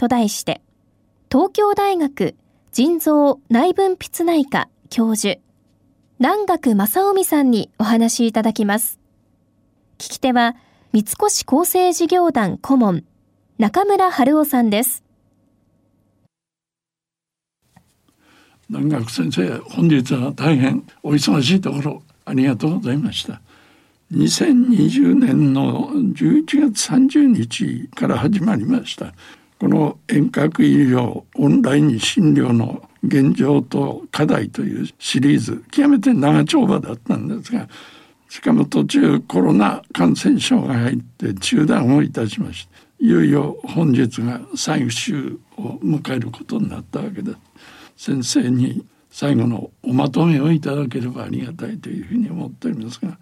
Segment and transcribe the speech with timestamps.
[0.00, 0.62] と題して
[1.30, 2.34] 東京大学
[2.72, 5.38] 腎臓内分泌内科教授
[6.18, 8.98] 南学正臣さんにお話しいただきます。
[9.98, 10.56] 聞き手は
[10.94, 13.04] 三越厚生事業団顧問
[13.58, 15.04] 中村春夫さんです。
[18.70, 23.42] 南学先生本日は大変お忙しいところありがとうございました。
[24.14, 29.12] 2020年の11月30日から始まりました。
[29.60, 37.68] この遠隔医療オンライン診療の現状と課題というシリーズ極めて長丁場だったんですが
[38.28, 47.32] しかも途中コロナ感染症が入って中断をいたしましたいよいよ本日が最終を迎えることになったわけで
[47.96, 48.12] す。
[48.12, 53.18] 先生に最後のおまとめをいただければありがたいというふうに思っておりますが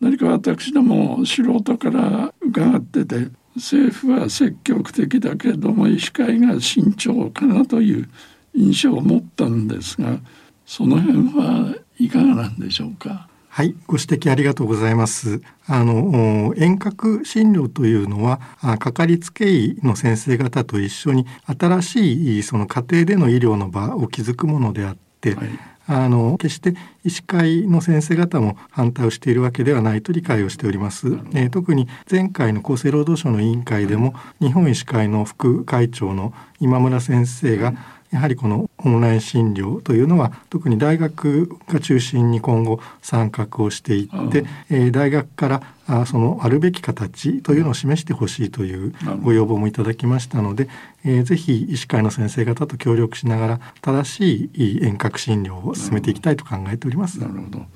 [0.00, 8.08] 何か私ども素人から伺ってて政府は積極的だけれども医師会が慎重かなという
[8.54, 10.18] 印象を持ったんですが
[10.66, 13.28] その辺はいかがなんでしょうか？
[13.48, 15.40] はい、ご指摘ありがとうございます。
[15.66, 18.40] あの遠隔診療というのは
[18.78, 25.48] かかりつけ医の先生方と一緒に新しいその家庭での医療の場を築くものであって、はい
[25.86, 31.08] あの決して医師会の先生方も反対をしているわけではないと理解をしております。
[31.34, 37.74] えー、特に前回の厚生労働省の委員会でも日本医師会の副会長の今村先生が
[38.10, 50.68] やはりこのオンライン診療というのは特に大学が中心に今後参画をしていって、えー、大学からあそのあるべき形というのを示してほしいというご要望もいただきましたので、
[51.04, 57.20] えー、ぜひ医師会の先生方と協力しながら正しい遠隔診療を進めていきたいと考えております。
[57.20, 57.66] なるほど。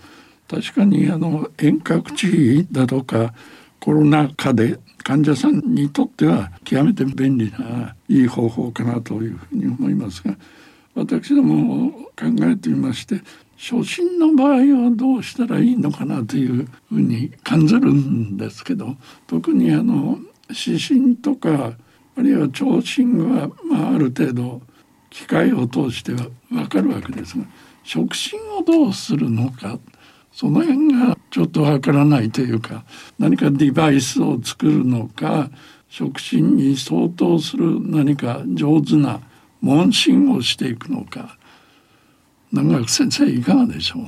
[0.48, 3.34] 確かにあの遠隔地だとか
[3.80, 10.36] コロナ禍で患者さんにとっては極めて便利ないい方法かなというふうに思いますが
[10.98, 13.22] 私ども考えてみまして
[13.56, 21.74] 初診の場合はどうしたらいいのかなというふうに感じるんですけど特にあの指針とか
[22.16, 24.60] あるいは聴診は、まあ、ある程度
[25.10, 27.44] 機械を通しては分かるわけですが
[27.84, 29.78] 触診をどうするのか
[30.32, 32.84] その辺がちょっとわからないというか
[33.18, 35.50] 何かデバイスを作るのか
[35.88, 39.20] 触診に相当する何か上手な
[39.60, 41.36] 問診をしていくのか
[42.52, 44.02] 長学先生いかがでしょう？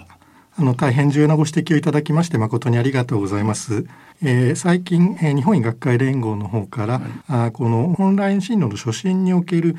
[0.57, 3.87] あの大変重要なご指摘をいただきまして誠にありがとうございます。
[4.23, 9.77] えー、最近、えー、日本医学会連合の方から、はい、あこのオンライン診療の初診における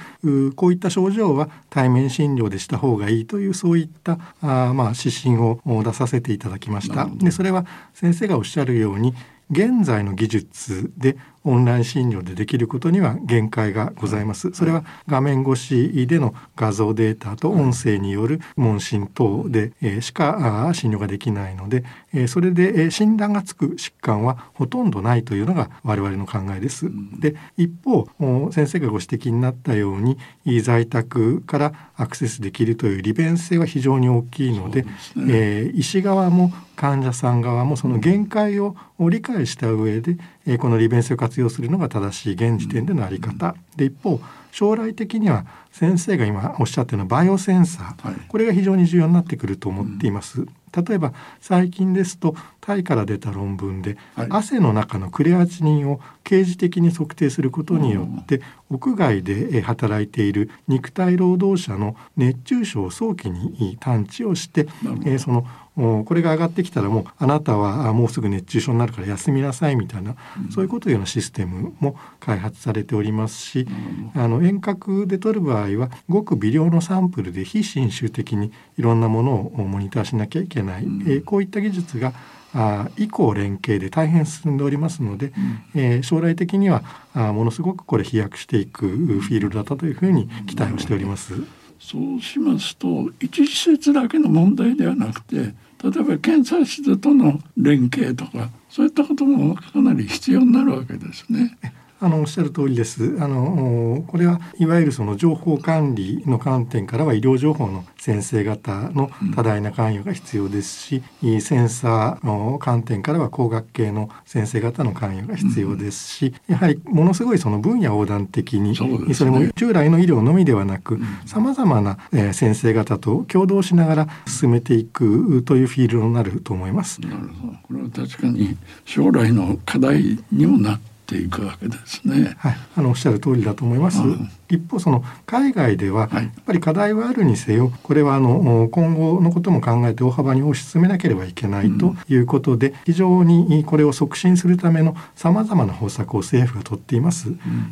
[0.56, 7.08] こういった症状は対面診療でした方がいいというそういったあまあ指針を出させていただきました。
[7.14, 9.14] でそれは先生がおっしゃるように
[9.52, 14.52] 現在の技術でオンライン診療でできることには限界がございます。
[14.54, 21.84] それは画面越しでの画像データと音声による問診等でしか診療ができないので、
[22.28, 26.90] それで診断がつく疾患はほとんどないというのが我々の考えです。
[27.20, 28.08] で、一方、
[28.52, 30.18] 先生がご指摘になったように
[30.62, 44.20] 在宅からアクセスできるという利便性は非常に大きいので、でね、えー、医師側も患者さん側もその限界を理解した上で、えこの利便性を活用するのが正しい現時点での在り方、で一方
[44.52, 50.48] 将来的には先生が今おっしゃったようなバイオセンサー、はい、これが非常に重要になってくると思っています。
[50.76, 58.42] 例えば最近ですとタイから出た論文で、はい、汗の中のクレアチニンを刑事的に測定することによって、
[58.72, 64.68] 屋外で働いている肉体労働者の熱中症を早期に探知をして、
[65.06, 65.46] えー、その
[65.76, 70.16] これが上がってきたらもうあなたはもうすぐ熱中症になるから休みなさいみたいな、
[70.46, 73.68] うん、そういうことようなシステムも開発されておりますし、
[74.16, 82.14] うん、あの遠隔で取る場合はごく微量のサンプルで非侵襲的にいろんなものをモニターしなきゃいけない、うん、えー、こういった技術が
[82.54, 85.28] あ以降連携で大変進んでおりますので、
[85.74, 86.84] うん、えー、将来的には
[87.14, 91.61] あものすごくこれ飛躍していくフィールドだというふうに期待をしております。
[91.82, 101.58] そうしますと一施設だけの問題ではなくて例えば検査室との連携とかそういったこともかなり必要になるわけですね。
[102.04, 103.16] あのおっしゃる通りです。
[103.20, 127.00] あのこれはいわゆるその情報管理の観点からは医療情報の先生方の多大な関与が必要ですし、うん、センサーの観点からは工学系の先生方の関与が必要ですし、うん、やはりものすごいその分野横断的にそ、ね,、れも従来の医療のみではなくさまざまな、え先生方と共同しながら進めていくというフィールドになると思います。
[127.02, 130.80] なるほどこれは確かに将来の課題にもな
[131.16, 132.36] っていくわけですね。
[132.38, 134.00] はい、あのおっしゃる通りだと思います。
[134.00, 147.30] うん一方その海外ではやっぱり課題はあるにせよこれはあの今後のことも考えて大幅に推し進めなければいけないということで、非常にこれを促進するためのさまざまな方策を政府が取っています。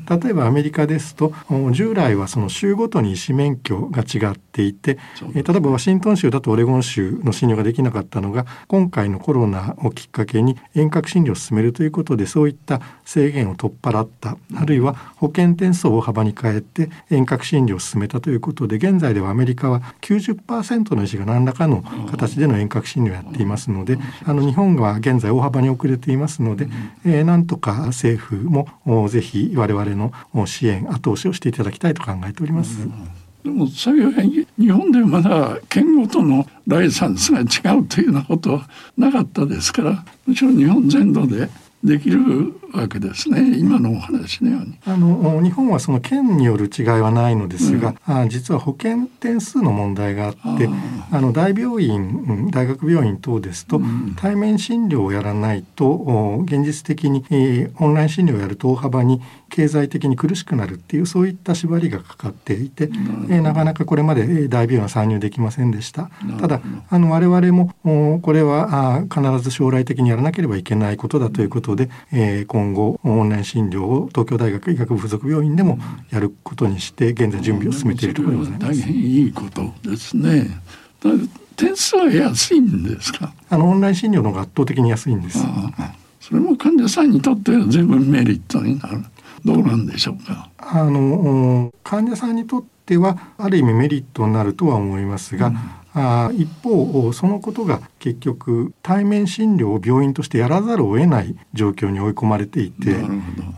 [0.09, 1.33] 例えばアメリカですと
[1.71, 4.97] 従来はその州ごとに医師免許が違っていて、
[5.33, 26.67] 例えばワシントン州だとオレゴン州の診療ができなかったのが今回のコロナをきっかけに遠隔診療を進めるということでそういった制限を取っ払ったあるいは保険点数を大幅に変えって遠隔診療を進めたということで現在ではアメリカは90%の医師が何らかの形での遠隔診療をやっていますのであの日本は現在大幅に遅れていますので、
[27.05, 30.13] えー、なんとか政府もぜひ我々の
[30.45, 32.87] 支援後押しをしていただきたいと考えております。
[33.43, 41.49] でも幸い日本でまだ県ごとのライセンスが違うというようなことはなかったですからむしろ日本全土で
[41.83, 43.57] できるわけですね。
[43.57, 44.77] 今のお話のように。
[44.85, 50.69] あの日本はその県による違いはないのですが、うん、あ実は保険点数の問題があって
[51.11, 66.09] あの大病院大学病院等ですと、うん、対面診療をやらないと現実的に、えー、オンライン診療をやると大幅に経済的に苦しくなるっていうそういった縛りがかかっていて、えー、なかなかこれまで大病院は参入できませんでした。
[66.39, 75.79] ただあの我々もこれはあ必ず将来的にやらなければいけないことだということで、えー、今後オンライン診療を東京大学医学部附属病院でも
[76.11, 78.79] やることにして現在準備を進めているところでございます。
[78.79, 80.61] 大変いいことですね。
[81.55, 83.33] 点数は安いんですか？
[83.49, 85.39] あのオンライン診療の方が圧倒的に安いんです。
[86.21, 89.03] それも患者さんにとっては十分メリットになる。
[89.45, 90.49] どうなんでしょうか？
[90.57, 95.57] あの患者さんにとってはある意味メリットになるとは思いますが、うん。
[95.93, 103.07] あ一方そのことが結局対面診療を病院としてやらざるを得ない状況に追い込まれていてど,、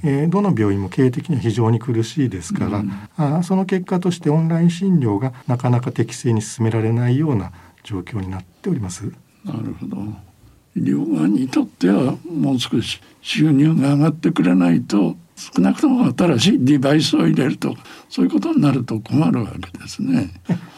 [0.03, 7.51] えー、どの病院も経営的には非常に苦しいですから、うん、あその結果としてオンライン診療がなかなか適正に進められないような
[7.83, 9.11] 状況になっております。
[9.43, 9.97] なるほど。
[10.75, 17.75] 医療側にとってはもう少し収入が上がってくれないと少なくとも新しいデバイスを入れると
[18.09, 20.29] そういうことになると困るわけですね。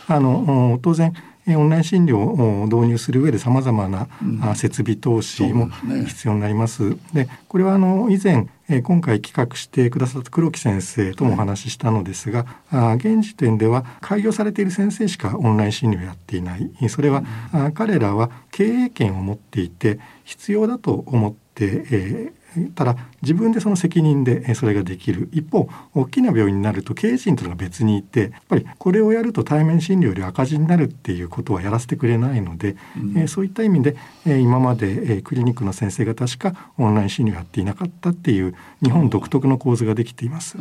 [0.07, 1.13] あの当然
[1.47, 4.07] オンライン診療を導入する上でさまざまな、
[4.55, 5.69] 設備投資も
[6.05, 6.95] 必要になります。
[7.13, 8.47] で、これはあの以前
[8.81, 16.71] 今回企画してくださった黒木先生ともお話ししたのですが、はい、現時点では開業されている先生しかオンライン診療をやっていない。
[16.87, 17.23] それは、
[17.53, 22.42] うん、彼らは経営権を持っていて必要だと思って、えー、
[22.75, 33.95] ただ自分でその責任でそれができる一方大きな病院になると経営陣というのが別にいてやっぱりこれをやると対面診療より赤字になるっていうことはやらせてくれないので、うん、えそういった意味で、
[34.25, 40.57] え今まで、えクリニックの先生方しかオンライン診療やっていなかったっていう日本独特の構図ができています。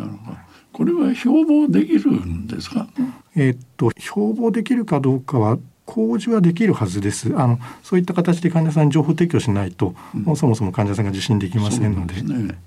[0.72, 2.88] これは標榜できるんですか？
[3.36, 5.58] えっと標榜できるかどうかは
[5.92, 7.34] 工事はできるはずです。
[7.36, 12.14] あのそういった形で患者さんに情報提供しないと、うん、もうそもそも患者さんが受診できませんので。
[12.14, 12.58] でね、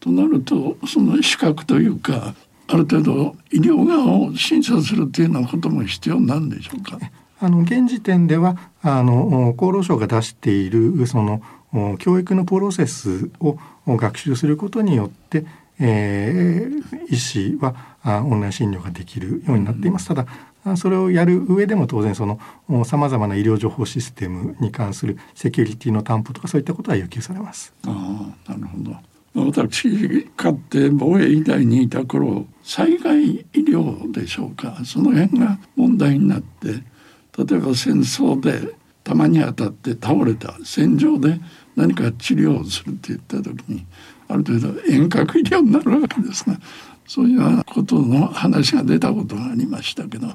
[0.00, 2.34] となるとその資格というか
[2.66, 6.98] ある程度医療側を審査するっていうようなことも必要なんでしょうか？
[7.40, 11.40] あの現時点ではあの厚労省が出しているその
[11.98, 15.46] 教育のプロセスを学習することによって、
[15.78, 17.74] えー、医師は
[18.24, 20.08] オンライン診療ができるようになっています。
[20.08, 20.26] ただ
[20.76, 27.72] それをやる上でも当然そのさまざまな医療情報システムに関するセキュリティの担保とかそういったことは要求されます。
[27.86, 28.96] あなるほど
[29.34, 36.68] 私かって防衛医大にいた頃災害医療でしょうかその辺が問題になって
[37.38, 38.74] 例えば戦争で
[39.04, 41.40] 弾に当たって倒れた戦場で
[41.76, 43.86] 何か治療をするって言った時に
[44.28, 46.58] ある程度遠隔医療になるわけですが
[47.08, 50.28] そういうようなことの話が出たことがありましたけど。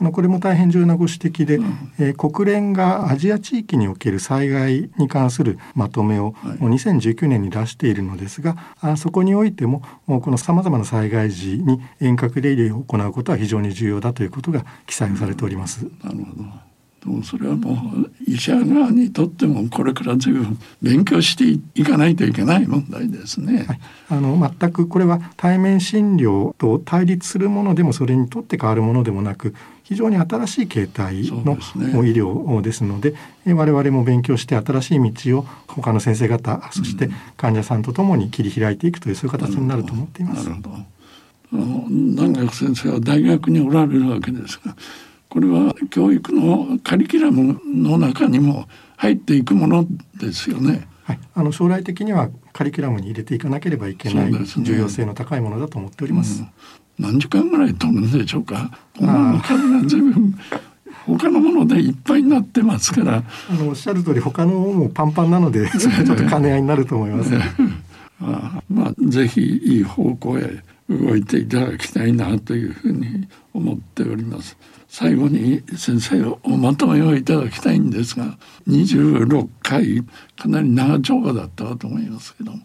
[0.00, 15.84] あのこれも大変重要なご指摘で、うん、えー、国連がアジア地域における災害に関するまとめを、はい、2019年に出しているのですがあそこにおいてもこのさまざまな災害時に遠隔で医療を行うことは非常に重要だということが記載されております。
[15.84, 16.71] うん、なるほど
[17.04, 23.64] でもそれはもう医者側にとってもこれから随分勉強していかないといけない問題ですね。
[23.66, 31.56] はい、あの全くこれは対面診療と対立するものでもそれにとって変わるものでもなく非常に新しい形態の、
[32.04, 33.14] 医療ですので
[33.46, 40.48] 我々も勉強して新しい道を他の先生方そして患者さんとともに切り開いていくというそういう形になると思っています。
[40.48, 40.92] なるほど
[41.88, 44.74] 南学先生は大学におられるわけですが
[45.32, 49.86] これは教育のカリキュラムの中にも入っていくもの
[50.20, 50.86] ですよね。
[51.04, 56.42] はい、あの将来的にはカリキュラムに入れていかなければいけない、重要性の高いものだと思っております。
[56.42, 56.48] うん、
[56.98, 58.78] 何時間ぐらい取るんでしょうか。
[58.94, 60.38] この数が随分
[61.06, 63.24] 他のものでいっぱいになってますから。
[63.48, 67.30] あのおっしゃる通り他のもパンパンなので ちょっと兼ね合いになると思います。
[68.22, 74.56] あまあぜひいい方向へ動いていただきたいなというふうに思っております。
[74.88, 78.36] 最後に先生おまとめをいただきたいんですが
[78.68, 80.04] 26回
[80.36, 82.58] かなり長丁場だったと思いますけども。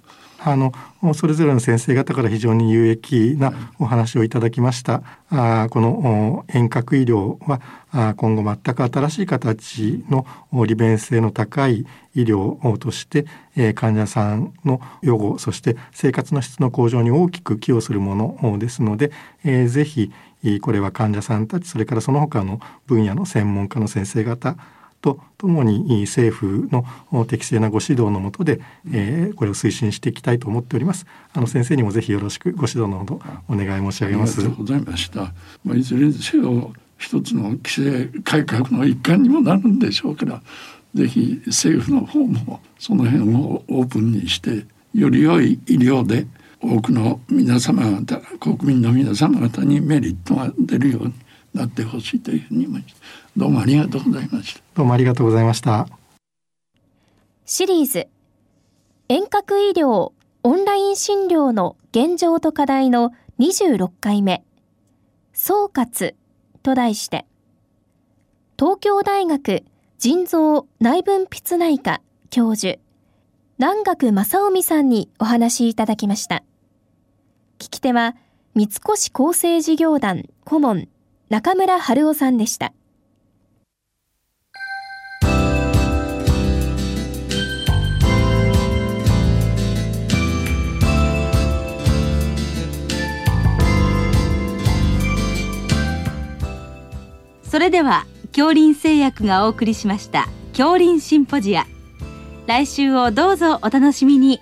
[0.47, 0.71] あの
[1.13, 5.03] それぞれの先生方から非常に有益なお話をいただきました。
[5.29, 7.59] あこの遠隔医療は
[7.91, 10.25] あ今後全く新しい形の
[10.65, 11.85] 利便性の高い
[12.15, 13.25] 医療として、
[13.57, 19.11] えー、患者さんの予後そして生活の質の向上に大きく寄与するものですので、
[19.43, 20.13] えー、ぜひ
[20.61, 24.55] これは患者さんたちそれからその他の分野の専門家の先生方
[25.01, 28.59] とともに政府の適正なご指導のもとで、
[28.91, 31.05] えー、これを推進していきたいと思っております。
[31.33, 34.39] あの先生にもぜひよろしくご指導のほどお願い申し上げます。
[34.39, 35.33] ありがとうございました。
[35.63, 40.41] まあ、いずれにせよ一つの規制改革の一環にもなるんでしょうから、
[40.95, 46.25] ぜひ政府の方もその辺をオープンにしてより良い医療で
[46.59, 51.13] 多くの皆様方国民の皆様方にメリットが出るように
[51.57, 52.95] なってほしいというふうに思います。
[53.35, 54.61] どうもありがとうございました。
[54.75, 55.87] どうもありがとうございました。
[57.45, 58.07] シリーズ
[59.09, 60.11] 遠隔医療
[60.43, 64.43] オンライン診療の現状と課題の26回目
[65.33, 66.13] 総括
[66.63, 67.25] と題して
[68.59, 69.63] 東京大学
[69.97, 72.79] 腎臓内分泌内科教授
[73.59, 76.43] 南学正臣さんにお話いただきました。
[77.59, 78.15] 聞き手は
[78.53, 78.79] 三越
[79.13, 80.89] 厚生事業団顧問
[81.29, 82.73] 中村春夫さんでした。
[97.43, 101.65] それでは恐林製薬がお送りしました恐林シンポジア
[102.45, 104.41] 来週をどうぞお楽しみに